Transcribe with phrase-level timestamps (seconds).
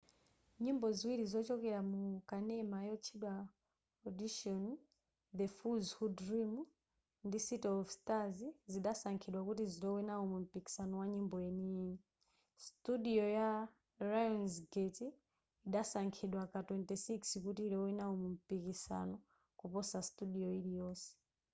[0.63, 3.33] nyimbo ziwiri zochokera mu kanema yotchedwa
[4.07, 4.63] audition
[5.37, 6.53] the fools who dream
[7.27, 8.37] ndi city of stars
[8.71, 11.97] zidasankhidwa kuti zilowe nawo mumpikisano wa nyimbo yeniyeni.
[12.67, 13.49] studio ya
[14.09, 15.07] lionsgate
[15.67, 21.09] idasankhidwa ka 26 kuti ilowe nawo mumpikisano-kuposa studio iliyonse